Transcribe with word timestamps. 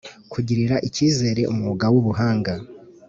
Kugirira 0.31 0.75
icyizere 0.87 1.41
umwuga 1.51 1.85
w 1.93 1.95
ubuhanga 2.01 2.53